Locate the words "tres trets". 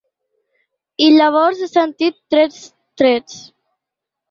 2.37-3.39